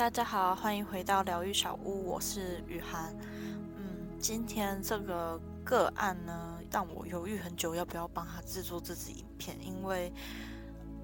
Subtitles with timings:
[0.00, 3.14] 大家好，欢迎回到疗愈小屋，我是雨涵。
[3.76, 10.10] 嗯，今天这个个案呢，让我犹豫很久要不要帮他制作这支影片，因为，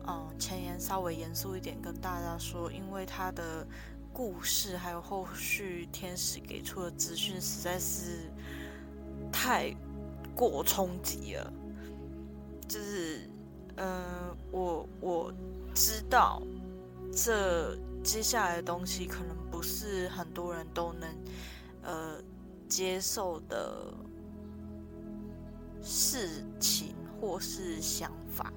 [0.07, 3.67] 嗯，前言稍微严肃一点跟大家说，因为他的
[4.15, 8.33] 故事还有后续天使给出的资讯实在是
[9.31, 9.77] 太
[10.35, 11.53] 过冲击了，
[12.67, 13.31] 就是，
[13.77, 15.35] 嗯，我我
[15.75, 16.41] 知道
[17.13, 17.79] 这。
[18.07, 21.11] 接下来的东西可能不是很多人都能
[21.83, 22.23] 呃
[22.69, 23.93] 接受的
[25.83, 28.53] 事情或是想法。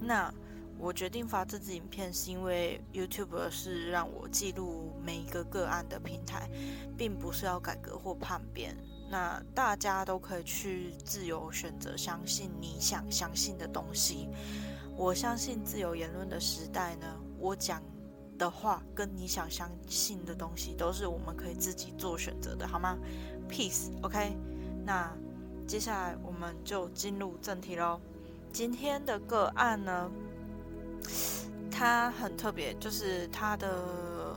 [0.00, 0.34] 那
[0.76, 6.50] 我决定发这支影片，是因为 YouTube 是让我记录每一个个案的平台，
[6.98, 8.76] 并不是要改革或叛变。
[9.08, 14.28] 那大家都可以去自由选择，相信你想相信的东西。
[14.96, 17.06] 我相信自由言论的时代呢，
[17.38, 17.80] 我讲。
[18.38, 22.98] 的话，跟你想相信的东西，都是我们可以自己做选择的，好吗
[23.48, 24.36] ？Peace，OK。
[24.84, 25.10] 那
[25.66, 28.00] 接下来我们就进入正题喽。
[28.52, 30.10] 今天的个案呢，
[31.70, 34.36] 它很特别，就是它的，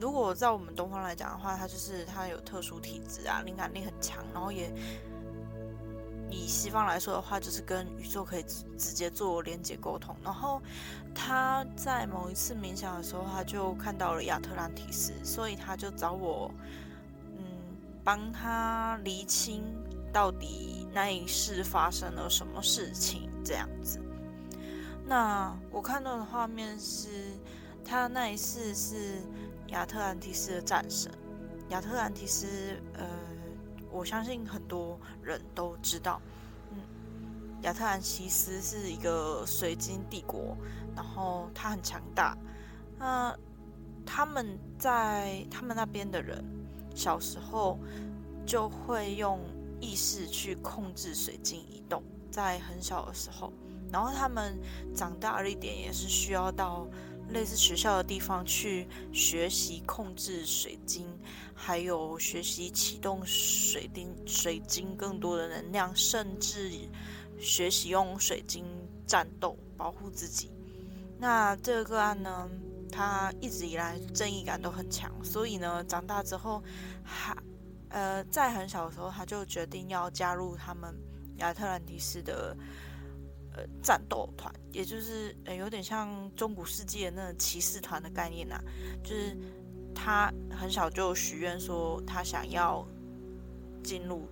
[0.00, 4.72] 如果在我们东方来讲的话，它就是它有特殊体质啊，灵感力很强，然后也。
[6.30, 8.42] 以西方来说的话，就是跟宇宙可以
[8.76, 10.14] 直接做连接沟通。
[10.24, 10.60] 然后
[11.14, 16.50] 他在某一次冥想的时候，他就看到了亚特兰提斯，所以他就找我，
[17.36, 17.44] 嗯，
[18.02, 19.62] 帮他厘清
[20.12, 24.00] 到底那一世发生了什么事情这样子。
[25.04, 27.08] 那我看到的画面是，
[27.84, 29.22] 他那一世是
[29.68, 31.12] 亚特兰提斯的战神，
[31.68, 32.46] 亚特兰提斯，
[32.94, 33.06] 呃。
[33.96, 36.20] 我相信很多人都知道，
[36.70, 36.78] 嗯，
[37.62, 40.54] 亚特兰提斯是一个水晶帝国，
[40.94, 42.36] 然后它很强大。
[42.98, 43.34] 那
[44.04, 46.44] 他们在他们那边的人
[46.94, 47.78] 小时候
[48.44, 49.40] 就会用
[49.80, 53.50] 意识去控制水晶移动，在很小的时候，
[53.90, 54.58] 然后他们
[54.94, 56.86] 长大了一点也是需要到。
[57.30, 61.08] 类似学校的地方去学习控制水晶，
[61.56, 66.70] 还有学习启动水晶水晶更多的能量，甚至
[67.40, 68.64] 学习用水晶
[69.06, 70.50] 战斗保护自己。
[71.18, 72.48] 那这个个案呢，
[72.92, 76.62] 他一直以来正义感都很强，所以呢，长大之后
[77.02, 77.34] 还
[77.88, 80.94] 呃在很小的时候他就决定要加入他们
[81.38, 82.54] 亚特兰蒂斯的。
[83.58, 88.60] 呃，战斗团，也就是呃，有点像中古世纪的那骑士团的概念呐。
[89.02, 89.34] 就是
[90.06, 92.86] 他很小就许愿说，他想要
[93.82, 94.28] 进入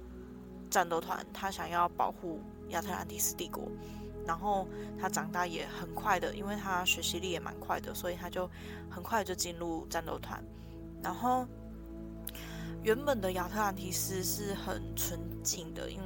[0.71, 3.69] 战斗团，他想要保护亚特兰蒂斯帝国。
[4.25, 4.69] 然后
[5.01, 8.49] 他长大也很快的，因为他学习力也蛮快的，所以他就
[8.89, 10.41] 很快就进入战斗团。
[11.03, 11.45] 然后
[12.85, 16.05] 原本的亚特兰蒂斯是很纯净的，因为。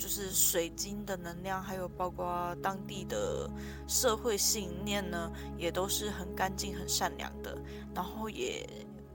[0.00, 3.48] 就是水晶的能量，还有包括当地的
[3.86, 7.54] 社会信念呢，也都是很干净、很善良的。
[7.94, 8.66] 然后也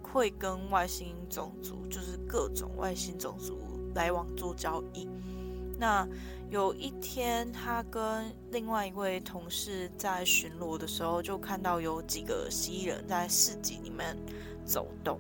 [0.04, 3.58] 会跟外星种族，就是各种外星种族
[3.96, 5.10] 来往做交易。
[5.80, 6.08] 那
[6.52, 14.16] 有一天，他跟另外一位同事在巡逻的时候，就看到有几个蜥蜴人在市集里面
[14.64, 15.20] 走动。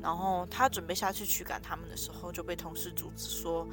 [0.00, 3.66] 然后他准备下去驱赶他们的时候，就被同事阻止说。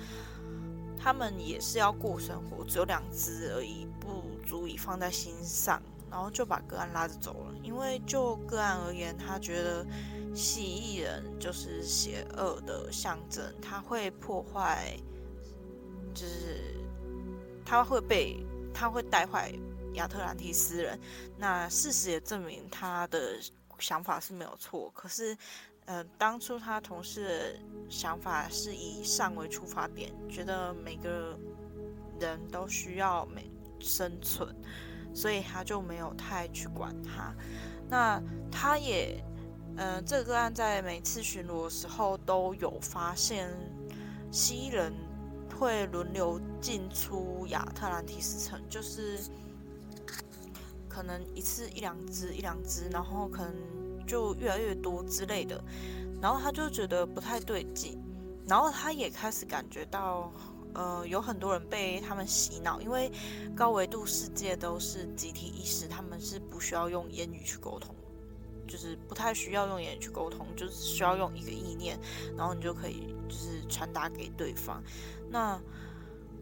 [1.03, 5.81] 他们也是要过生活，只有两只而已，不足以放在心上，
[6.11, 7.55] 然后就把个案拉着走了。
[7.63, 9.83] 因为就个案而言，他觉得
[10.35, 14.95] 蜥蜴人就是邪恶的象征，他会破坏，
[16.13, 16.75] 就是
[17.65, 19.51] 他会被他会带坏
[19.93, 20.99] 亚特兰蒂斯人。
[21.35, 23.39] 那事实也证明他的
[23.79, 25.35] 想法是没有错，可是。
[25.85, 27.59] 呃，当初他同事的
[27.89, 31.37] 想法是以善为出发点，觉得每个
[32.19, 34.55] 人都需要每生存，
[35.13, 37.33] 所以他就没有太去管他。
[37.89, 39.21] 那他也，
[39.75, 43.49] 呃，这个案在每次巡逻的时候都有发现，
[44.31, 44.93] 蜥蜴人
[45.59, 49.19] 会轮流进出亚特兰蒂斯城，就是
[50.87, 53.80] 可能一次一两只，一两只，然后可能。
[54.11, 55.63] 就越来越多之类的，
[56.21, 57.97] 然后他就觉得不太对劲，
[58.45, 60.29] 然后他也开始感觉到，
[60.73, 63.09] 呃，有很多人被他们洗脑，因为
[63.55, 67.95] 高维度世界都是集体意识，他们是不需要用言语去沟通，
[68.67, 71.97] 就是不太需要用言语去沟通，就是需要用一个意念，
[72.35, 74.83] 然后你就可以就是传达给对方。
[75.29, 75.57] 那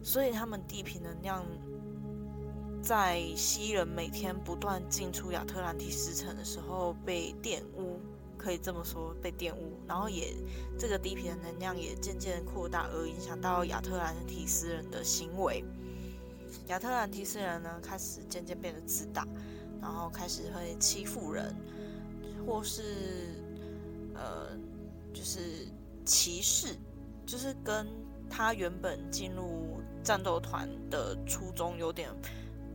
[0.02, 1.46] 所以他们地平能量
[2.82, 8.00] 在蜥蜴人每天不断进出亚特兰蒂斯城的时候被玷污，
[8.38, 10.34] 可以这么说被玷污，然后也
[10.78, 15.62] 这个低频的能量也渐渐扩大，而影响到亚特兰蒂斯人的行为。
[16.68, 19.26] 亚特兰蒂斯人呢，开始渐渐变得自大，
[19.80, 21.54] 然后开始会欺负人，
[22.46, 23.34] 或是
[24.14, 24.56] 呃，
[25.12, 25.68] 就是
[26.04, 26.76] 歧视，
[27.26, 27.86] 就是跟
[28.28, 32.08] 他原本进入战斗团的初衷有点。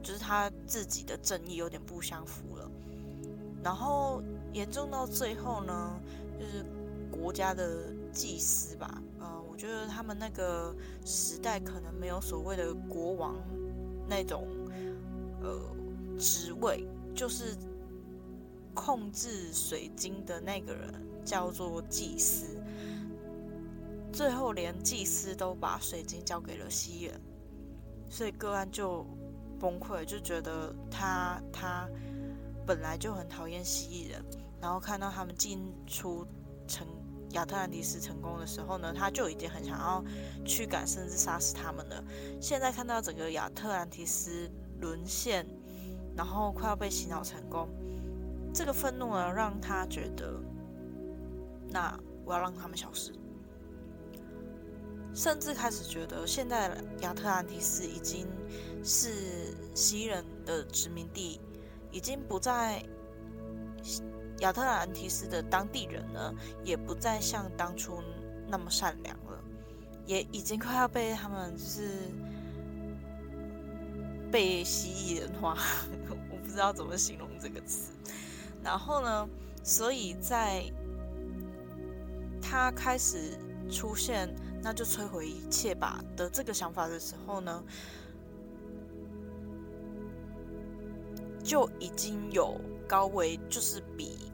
[0.05, 2.71] 就是他自己的正义有点不相符了，
[3.63, 4.21] 然后
[4.53, 5.99] 严重到最后呢，
[6.39, 6.63] 就是
[7.09, 13.35] 国家的祭司吧，呃，我觉得他们那个时代可能没有所谓的国王
[14.07, 14.47] 那种
[15.41, 15.59] 呃
[16.19, 17.57] 职位，就是
[18.75, 20.93] 控制水晶的那个人
[21.25, 22.45] 叫做祭司，
[24.13, 27.19] 最后连祭司都把水晶交给了西人，
[28.07, 29.03] 所以个案就。
[29.59, 31.87] 崩溃，就觉得他他
[32.65, 34.23] 本来就很讨厌蜥蜴人，
[34.61, 36.25] 然后看到他们进出
[36.67, 36.87] 成
[37.31, 40.03] 亚特兰蒂斯成功的时候呢，他就已经很想要
[40.45, 42.03] 驱赶甚至杀死他们了。
[42.41, 44.49] 现在看到整个亚特兰蒂斯
[44.79, 45.45] 沦陷，
[46.15, 47.67] 然后快要被洗脑成功，
[48.53, 50.39] 这个愤怒呢，让他觉得，
[51.69, 53.11] 那我要让他们消失。
[55.15, 56.69] 甚至开始觉得，现在
[57.00, 58.27] 亚特兰蒂斯已经
[58.83, 61.39] 是蜥蜴人的殖民地，
[61.89, 62.83] 已经不在
[64.39, 66.33] 亚特兰蒂斯的当地人呢，
[66.65, 68.03] 也不再像当初
[68.50, 69.41] 那么善良了，
[70.06, 71.89] 也已经快要被他们就是
[74.29, 75.57] 被蜥蜴人化，
[76.12, 77.94] 我不知道怎么形容这个词。
[78.62, 79.29] 然后呢，
[79.63, 80.65] 所以在
[82.41, 83.39] 他开始
[83.71, 84.29] 出现。
[84.65, 87.63] 那就摧毁一切吧的这个想法的时候呢，
[91.44, 94.31] 就已经有高维，就是比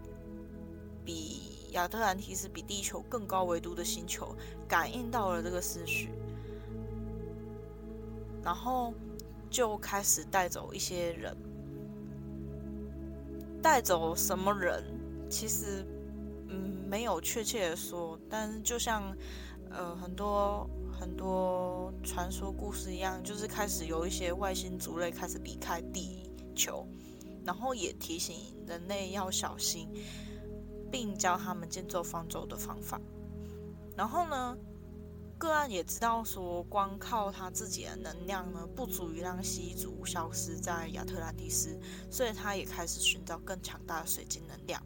[1.04, 4.34] 比亚特兰提斯比地球更高维度的星球
[4.70, 6.12] 感应到了这个思绪，
[8.42, 8.94] 然后
[9.50, 11.36] 就开始带走一些人，
[13.62, 14.82] 带走什么人？
[15.30, 15.86] 其实
[16.48, 19.14] 嗯没有确切的说，但是就像。
[19.74, 26.86] 呃，很多很多传说故事一样，就是开始有一些外星族类开始离开地球，
[27.46, 29.88] 然后也提醒人类要小心，
[30.92, 33.00] 并教他们建造方舟的方法。
[33.96, 34.58] 然后呢，
[35.38, 41.80] 个案也知道说，光靠他自己的能量呢，不足以让蜥蜴族消失在亚特兰蒂斯，
[42.10, 44.84] 所以他也开始寻找更强大的水晶能量。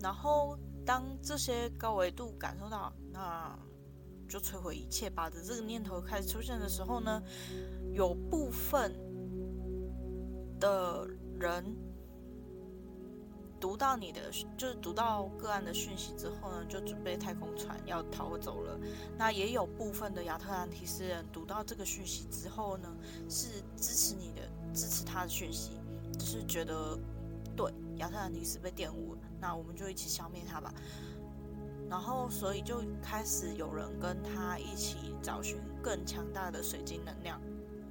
[0.00, 0.58] 然后。
[0.90, 3.56] 当这些高维度感受到，那
[4.28, 7.22] 就摧毁一切吧的这个念头开始出现的时候呢，
[7.92, 8.92] 有部分
[10.58, 11.06] 的
[11.38, 11.64] 人
[13.60, 18.76] 读到你的，就是读到个案的讯息之后呢，就准备太空船要逃走了。
[19.16, 22.92] 那也有部分的亚特兰提斯人读到这个讯息之后呢，
[23.28, 24.42] 是支持你的，
[24.74, 25.70] 支持他的讯息，
[26.18, 26.98] 就是觉得
[27.54, 29.19] 对亚特兰提斯被玷污了。
[29.40, 30.72] 那我们就一起消灭它吧。
[31.88, 37.40] 然后，所以就开始有人跟他一起找寻更强大的水晶能量，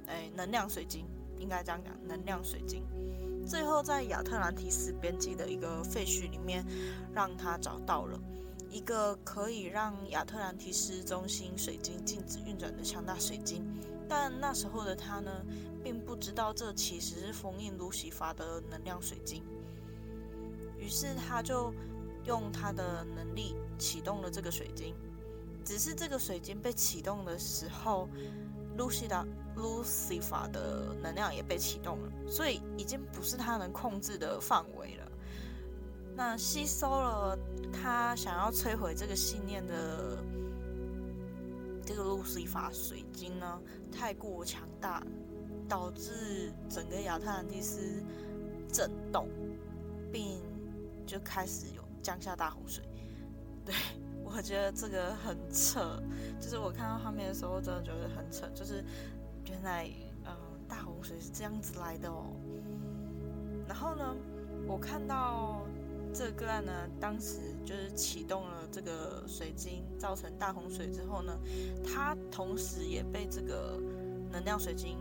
[0.06, 1.04] 哎，能量水晶
[1.38, 2.82] 应该这样讲，能量水晶。
[3.46, 6.64] 最后，在亚特兰提斯边际的一个废墟里面，
[7.12, 8.18] 让他找到了
[8.70, 13.62] 一个可以让亚特兰提斯中心水晶静止运转的强大水晶。
[14.08, 15.44] 但那时候的他呢，
[15.84, 19.44] 并不知道这其实是封印卢西法的能量水晶。
[20.80, 21.72] 于是他就
[22.24, 24.94] 用他的能力启动了这个水晶，
[25.64, 28.08] 只是这个水晶被启动的时候，
[28.76, 35.12] 露西达、路西法的能量也被启动了，所以已经不是他能控制的范围了。
[36.16, 37.38] 那吸收了
[37.72, 40.18] 他想要摧毁这个信念的
[41.86, 43.60] 这个路西法水晶呢，
[43.92, 45.02] 太过强大，
[45.68, 48.02] 导致整个亚特兰蒂斯
[48.72, 49.28] 震动，
[50.10, 50.49] 并。
[51.10, 52.84] 就开始有降下大洪水，
[53.64, 53.74] 对
[54.22, 56.00] 我觉得这个很扯，
[56.40, 58.84] 就是我看到画面的时候，真的觉得很扯，就是
[59.46, 59.90] 原来
[60.24, 60.30] 呃
[60.68, 62.26] 大洪水是这样子来的哦。
[63.66, 64.14] 然后呢，
[64.68, 65.66] 我看到
[66.14, 71.36] 这个个案呢，当时就是启动了这个水晶，造成大洪水之后呢，
[71.84, 73.80] 它同时也被这个
[74.30, 74.96] 能量水晶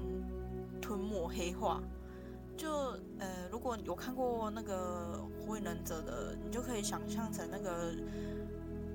[0.82, 1.84] 吞没黑化。
[2.60, 2.70] 就
[3.20, 7.94] 呃，如果有看过那个《火影忍者》的，你就可以想象成那个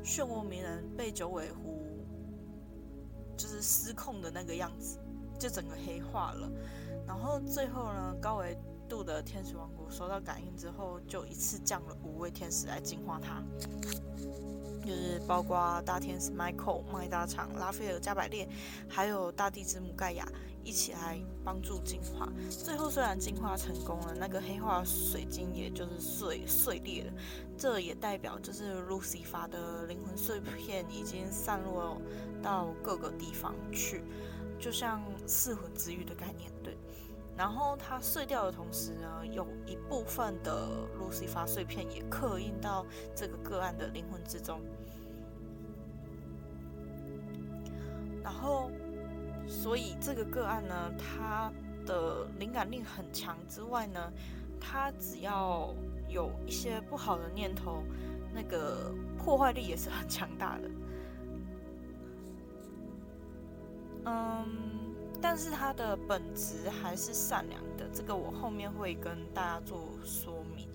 [0.04, 1.82] 漩涡鸣人被九尾狐
[3.38, 4.98] 就是失控的那个样子，
[5.38, 6.50] 就整个黑化了。
[7.06, 8.54] 然后最后呢，高维
[8.86, 13.42] 度的天使王国收到感应之后，就一次降了五位天使来净化他，
[14.84, 18.46] 就是包括大天使 Michael、麦大厂、拉斐尔、加百列，
[18.86, 20.28] 还有大地之母盖亚
[20.64, 22.28] 一起来帮助进化。
[22.48, 27.12] 最后虽然进化成功了，那个黑化水晶也就是碎碎裂了，
[27.56, 32.00] 这也代表就是路西法的灵魂碎片已经散落
[32.42, 34.02] 到各个地方去，
[34.58, 36.76] 就像四魂之玉的概念，对。
[37.36, 40.68] 然后它碎掉的同时呢，有一部分的
[40.98, 44.60] 路西法碎片也刻印到这个个案的灵魂之中。
[48.22, 48.70] 然后，
[49.46, 51.52] 所以这个个案呢，它
[51.86, 54.12] 的灵感力很强之外呢，
[54.60, 55.74] 它只要
[56.08, 57.82] 有一些不好的念头，
[58.34, 60.70] 那个破坏力也是很强大的。
[64.04, 64.74] 嗯。
[65.22, 70.68] 但是它的本质还是善良的，这个我后面会跟大家做说明。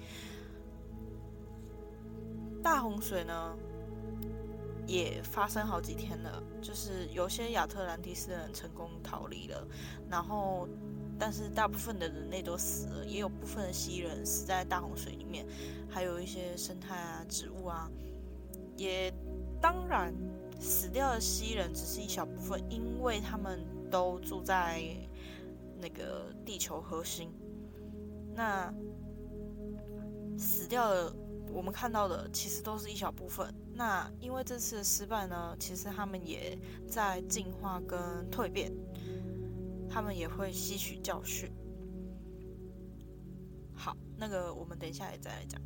[2.63, 3.55] 大洪水呢，
[4.89, 9.67] 也发生好几天了，就是有些亚特兰蒂斯人成功逃离了，
[10.10, 10.67] 然后，
[11.19, 15.46] 但是大部分的人类都死了，也有部分的蜥蜴人死在大洪水里面，
[15.89, 17.89] 还有一些生态啊、植物啊，
[18.75, 19.13] 也
[19.62, 20.13] 当然
[20.60, 23.60] 死掉的蜥蜴人只是一小部分，因为他们。
[23.91, 24.84] 都住在
[25.81, 27.31] 那个地球核心，
[28.36, 28.72] 那
[30.38, 31.12] 死掉的
[31.53, 33.53] 我们看到的其实都是一小部分。
[33.73, 38.71] 那因为这次的失败呢，其实他们也在进化跟蜕变，
[39.89, 41.51] 他们也会吸取教训。
[43.73, 45.61] 好，那个我们等一下也再来讲。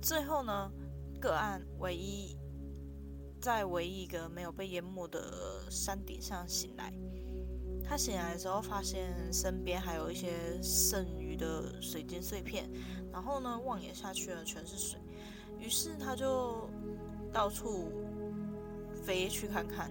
[0.00, 0.72] 最后呢，
[1.20, 2.36] 个案唯一
[3.40, 6.92] 在唯一一个没有被淹没的山顶上醒来。
[7.84, 12.70] 他醒来的时候，发现身边还有一些剩余的水晶碎片，
[13.12, 14.98] 然后呢，望眼下去呢，全是水。
[15.62, 16.68] 于是他就
[17.32, 17.92] 到处
[19.04, 19.90] 飞去看看，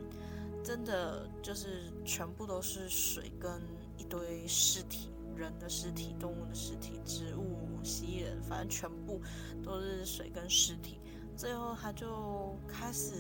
[0.61, 3.49] 真的就是全部都是水跟
[3.97, 9.21] 一堆尸体，人的尸体、动物的尸体、植物、蜥蜴人，反正全部
[9.63, 10.99] 都是水跟尸体。
[11.37, 13.15] 最后他就开始。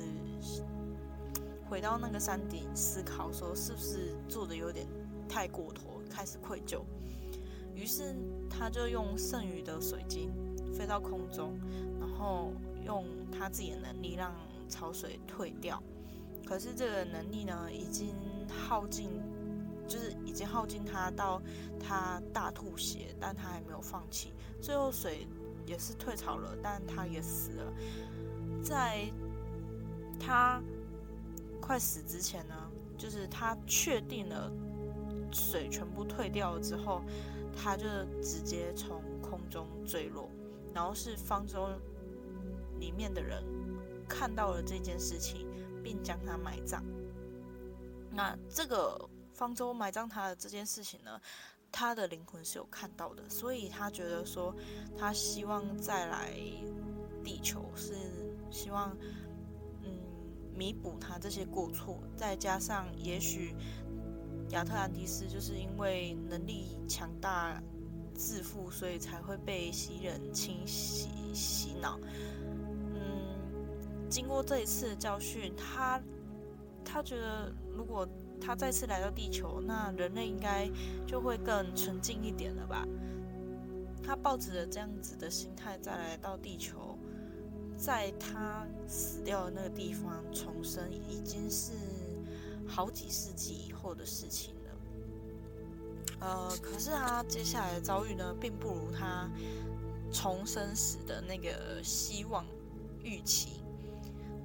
[1.69, 4.85] 回到那个山顶思考，说是不是做的有点
[5.29, 6.81] 太过头，开始愧疚。
[7.73, 8.13] 于是
[8.49, 10.29] 他就用剩余的水晶
[10.73, 11.57] 飞到空中，
[12.21, 12.53] 后
[12.85, 14.31] 用他自己的能力让
[14.69, 15.81] 潮水退掉。
[16.45, 18.15] 可是这个能力呢，已经
[18.47, 19.09] 耗尽，
[19.87, 21.41] 就是已经耗尽他到
[21.79, 24.33] 他大吐血，但他还没有放弃。
[24.61, 25.27] 最后水
[25.65, 27.73] 也是退潮了，但他也死了。
[28.63, 29.11] 在
[30.19, 30.61] 他。
[31.63, 32.55] 快死之前呢，
[32.97, 34.51] 就是他确定了
[35.31, 37.03] 水全部退掉了之后，
[37.55, 37.85] 他就
[38.19, 40.27] 直接从空中坠落，
[40.73, 41.69] 然后是方舟
[42.81, 43.41] 里面的人
[44.09, 45.47] 看到了这件事情，
[45.81, 46.83] 并将他埋葬。
[48.11, 51.21] 那这个方舟埋葬他的这件事情呢，
[51.71, 54.53] 他的灵魂是有看到的，所以他觉得说，
[54.97, 56.33] 他希望再来
[57.23, 57.95] 地球，是
[58.49, 58.93] 希望
[59.83, 60.01] 嗯。
[60.53, 63.55] 弥补他这些过错，再加上也许
[64.49, 67.59] 亚特兰蒂斯就是因为能力强大、
[68.13, 71.97] 自负，所以才会被袭人清洗洗脑。
[74.11, 75.99] 经过这一次的教训，他
[76.83, 78.05] 他觉得如果
[78.41, 80.69] 他再次来到地球，那人类应该
[81.07, 82.85] 就会更纯净一点了吧？
[84.03, 86.97] 他抱着这样子的心态再来到地球。
[87.77, 91.71] 在他死掉的那个地方重生，已经是
[92.67, 94.71] 好几世纪以后的事情了。
[96.19, 99.27] 呃，可是他接下来的遭遇呢，并不如他
[100.11, 102.45] 重生时的那个希望
[103.03, 103.60] 预期。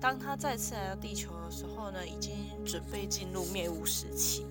[0.00, 2.34] 当他再次来到地球的时候呢，已经
[2.64, 4.46] 准备进入灭物时期。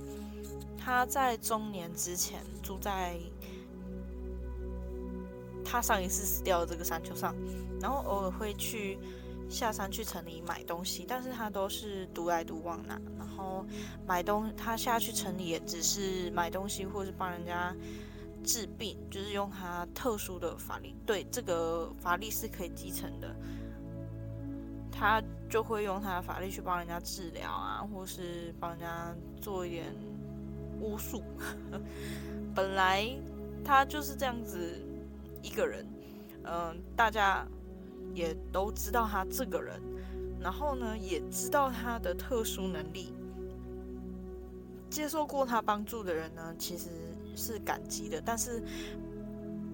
[0.77, 3.17] 他在中年之前住在。
[5.67, 7.35] 他上一次死掉的这个山丘上，
[7.81, 8.99] 然后偶尔会去
[9.49, 13.01] 下山去城里买东西，但是他都是独来独往的。
[13.17, 13.65] 然后
[14.05, 17.75] 买东，他下去城里也只是买东西，或是帮人家
[18.43, 20.95] 治病，就是用他特殊的法力。
[21.03, 23.35] 对，这个法力是可以继承的，
[24.97, 29.93] 他就会用他的法力去帮人家治疗啊，或是帮人家做一点
[30.79, 31.21] 巫术。
[32.55, 33.07] 本来
[33.63, 34.81] 他就是这样子。
[35.41, 35.85] 一个人，
[36.45, 37.45] 嗯，大家
[38.15, 39.79] 也都知道他这个人，
[40.41, 43.13] 然后呢，也知道他的特殊能力。
[44.89, 46.89] 接受过他帮助的人呢，其实
[47.35, 48.63] 是感激的，但是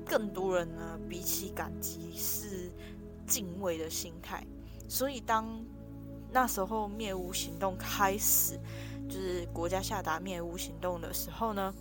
[0.06, 2.70] 更多人呢，比起感激是
[3.25, 4.46] 敬畏的心态。
[4.91, 5.48] 所以当
[6.33, 8.60] 那时候灭屋行动开始，
[9.07, 11.74] 就是国家下达灭屋行动的时候呢，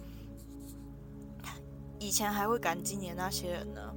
[1.98, 3.94] 以前还会感激你那些人呢，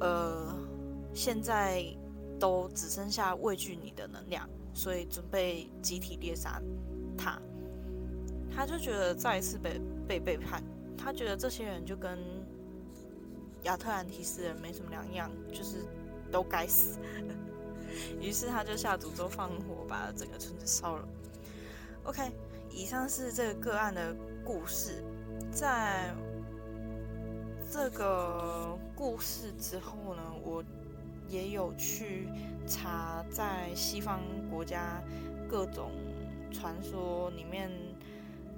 [0.00, 0.58] 呃，
[1.14, 1.84] 现在
[2.36, 6.60] 都只剩下畏惧你的能量，所以准备集体猎杀
[7.16, 7.40] 他。
[8.52, 10.64] 他就觉得再一次被被背叛，
[10.98, 12.18] 他觉得这些人就跟
[13.62, 15.86] 亚特兰提斯人没什么两样，就是
[16.32, 16.98] 都该死。
[18.20, 21.08] 于是他就下诅咒放火，把整个村子烧了。
[22.04, 22.30] OK，
[22.70, 25.04] 以上是这个个案的故事。
[25.50, 26.14] 在
[27.70, 30.62] 这个故事之后呢，我
[31.28, 32.28] 也有去
[32.66, 34.20] 查在西方
[34.50, 35.02] 国家
[35.48, 35.90] 各种
[36.52, 37.70] 传说里面。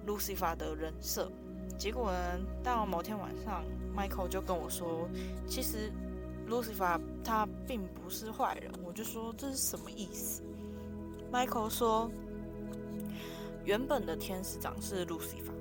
[0.04, 1.30] Lucifer 的人设，
[1.78, 2.40] 结果呢？
[2.60, 3.62] 到某天晚上
[3.96, 5.08] ，Michael 就跟我说
[5.46, 5.92] ：“其实
[6.52, 10.42] Lucifer 他并不是坏人。”我就说：“这是什么意思
[11.32, 12.10] ？”Michael 说
[13.64, 15.54] ：“原本的天使长是 Lucifer，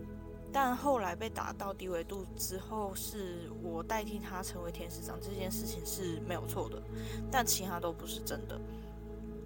[0.51, 5.17] 但后来被打到低维度之后，是我代替他成为天使长。
[5.21, 6.81] 这件事情是没有错的，
[7.31, 8.59] 但其他都不是真的。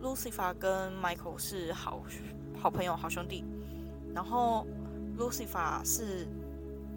[0.01, 2.01] Lucifer 跟 Michael 是好
[2.59, 3.43] 好朋友、好兄弟，
[4.13, 4.65] 然后。
[5.17, 6.27] Lucifer 是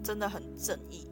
[0.03, 1.07] 真的很正义，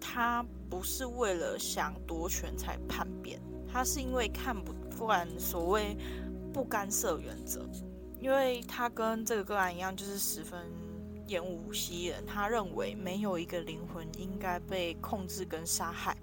[0.00, 3.40] 他不是为了想夺权才叛变，
[3.70, 5.96] 他是因为看不惯所谓
[6.52, 7.68] 不干涉原则，
[8.20, 10.60] 因为他跟这个个案一样，就是十分
[11.26, 16.16] 厌恶蜥蜴人，他认为没有一个灵魂应该被控制跟杀害。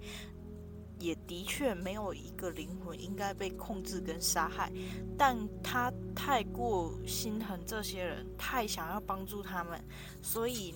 [0.98, 4.72] 也的确没有一个灵魂应该被控制跟杀害，
[5.18, 9.84] 但他太过心疼这些人，太想要帮助他们，
[10.22, 10.72] 所以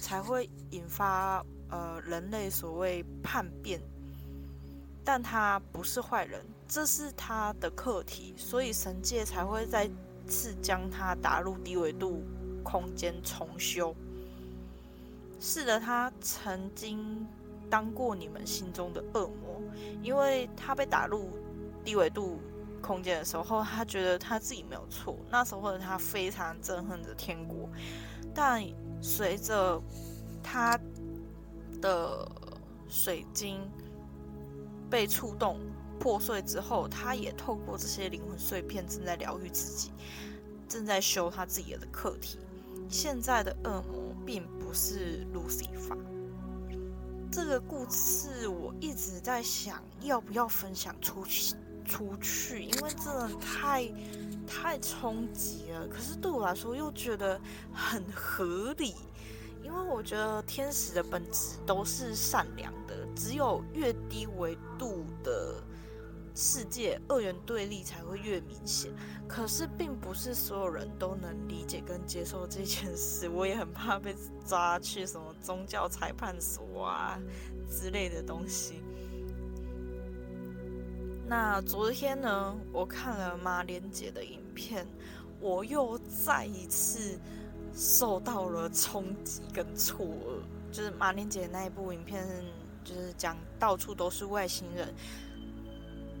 [0.00, 1.44] 才会引发
[1.74, 3.80] 呃人类所谓叛变。
[5.04, 9.90] 但他不是坏人，这是他的课题，所以神界才会再
[10.28, 12.22] 次将他打入低维度
[12.62, 13.94] 空间重修。
[15.40, 17.26] 是的，他曾经。
[17.70, 19.60] 当过你们心中的恶魔，
[20.00, 21.30] 因为他被打入
[21.82, 22.38] 低维度
[22.80, 25.16] 空间的时候，他觉得他自己没有错。
[25.30, 27.68] 那时候的他非常憎恨着天国，
[28.32, 28.62] 但
[29.02, 29.80] 随着
[30.40, 30.78] 他
[31.84, 32.26] 的
[32.88, 33.60] 水晶
[34.88, 35.60] 被触动
[36.00, 39.92] 破碎之后，他也透过这些灵魂碎片正在疗愈自己，
[40.66, 42.38] 正在修他自己的课题。
[42.88, 45.94] 现在的恶魔并不是路西法。
[47.30, 51.54] 这个故事我一直在想，要不要分享出去？
[51.84, 53.92] 出去，因为真的太
[54.46, 55.86] 太冲击了。
[55.86, 57.38] 可是对我来说，又觉得
[57.74, 58.94] 很合理，
[59.64, 65.56] 因为我觉得天使的本质都是善良的，只有越低维度的。
[66.36, 68.90] 世界二元对立才会越明显，
[69.28, 73.28] 可是并不是所有人都能理解跟接受这件事。
[73.28, 74.12] 我也很怕被
[74.44, 77.20] 抓去什么宗教裁判所啊
[77.70, 78.82] 之类的东西。
[81.24, 84.84] 那昨天呢，我看了马莲姐的影片，
[85.38, 87.16] 我又再一次
[87.74, 90.72] 受到了冲击跟错愕。
[90.72, 92.26] 就是马莲姐那一部影片，
[92.82, 94.94] 就是讲到处都是外星人。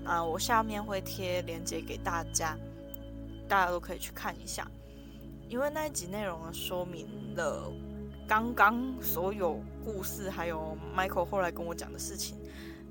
[0.04, 2.58] 啊，我下面会贴链接给大家，
[3.48, 4.70] 大家都可以去看一下。
[5.48, 7.72] 因为那一集内容，说明了
[8.26, 12.36] 刚刚所有故事，还有 Michael 后来跟我讲的事情，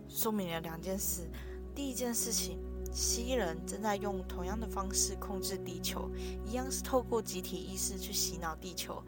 [0.10, 1.30] 说明了两件事。
[1.76, 2.58] 第一件事情，
[2.94, 6.10] 蜥蜴人正在用同样的方式控制地球，
[6.46, 9.04] 一样是透过集体意识去洗脑地球。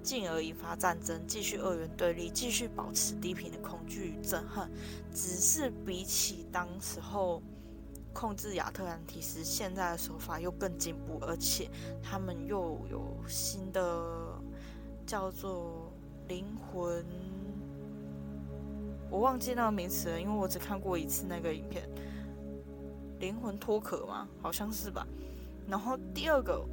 [0.00, 4.70] 进而引发战争，继续二元对立，继续保持低频的恐惧与憎恨。
[5.12, 7.42] 只是比起当时候
[8.14, 11.68] 控制亚特兰提斯，现在的手法又更进步，而且
[12.02, 14.40] 他们又有新的
[15.04, 15.92] 叫做
[16.28, 17.04] 灵魂，
[19.10, 21.86] 我忘记那个名词了，因为我只看过一次那个影片。
[23.20, 24.28] 灵魂脱壳吗？
[24.40, 25.06] 好像是吧。
[25.68, 26.64] 然后第二个。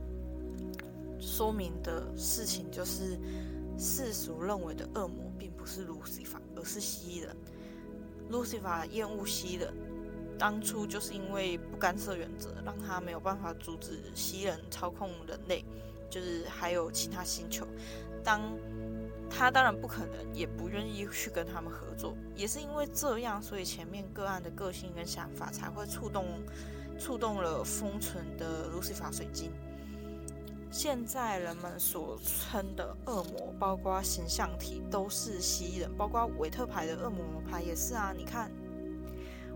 [1.18, 3.18] 说明的事情就是，
[3.80, 7.36] 世俗认为的恶魔并不是路西法，而是蜥蜴人。
[8.30, 9.74] 路西法厌恶蜥蜴人，
[10.38, 15.64] 当初就是因为不干涉原则，让他没有办法阻止蜥蜴人操控人类，
[16.10, 17.66] 就是还有其他星球。
[18.24, 18.42] 当
[19.38, 26.26] 他当然不可能，也不愿意去跟他们合作，也是因为这样，所以前面个案的个性跟想法才会触动，
[26.98, 29.52] 触动了封存的路西法水晶。
[30.72, 38.14] 现在人们所称的恶魔，包括形象体都是蜥蜴人，包括维特牌的恶魔牌也是啊。
[38.16, 38.50] 你看，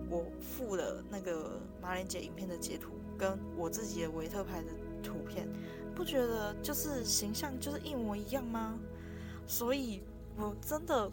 [0.10, 4.68] 我附了那个马莲姐影片的截图，跟我自己的维特牌的
[5.02, 5.48] 图片，
[5.96, 8.78] 不觉得就是形象就是一模一样吗？
[9.50, 10.04] 所以
[10.38, 11.12] 我真的，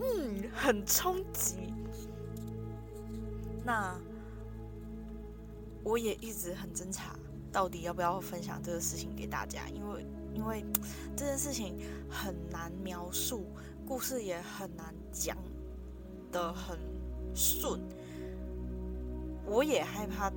[0.00, 1.72] 嗯，很冲击。
[3.64, 3.96] 那
[5.84, 7.16] 我也一直很侦查。
[7.52, 9.68] 到底要不要分享这个事情给大家？
[9.68, 10.64] 因为因为
[11.14, 11.78] 这件事情
[12.10, 13.44] 很难描述，
[13.86, 15.36] 故事也很难讲
[16.32, 16.78] 的很
[17.34, 17.78] 顺。
[19.44, 20.32] 我也害怕，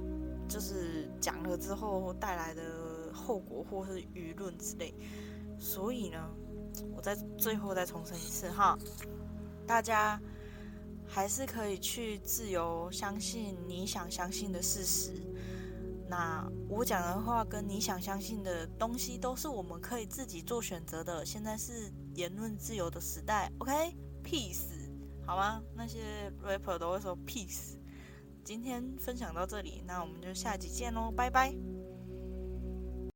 [0.48, 4.94] 就是讲了之后带来的后果或是舆论之类。
[5.58, 6.20] 所以呢，
[6.96, 8.78] 我再最后再重申一次哈，
[9.68, 10.20] 大家
[11.08, 15.12] 还是可以去自由相信你想相信的事实。
[16.08, 21.26] 那我讲的话跟你想相信的东西都是我们可以自己做选择的。
[21.26, 24.90] 现在是言论自由的时代，OK？Peace，
[25.26, 25.62] 好吗？
[25.74, 27.76] 那些 rapper 都会说 Peace。
[28.44, 31.75] 今天分享到这里，那我们就下集见喽，拜拜。